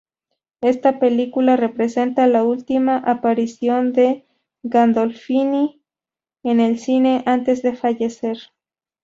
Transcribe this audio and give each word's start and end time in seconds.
Esta 0.61 0.97
película 0.97 1.57
representa 1.57 2.25
la 2.25 2.41
última 2.43 2.97
aparición 2.97 3.93
de 3.93 4.25
Gandolfini 4.63 5.83
en 6.41 6.59
el 6.59 6.79
cine 6.79 7.21
antes 7.27 7.61
de 7.61 7.75
fallecer. 7.75 8.37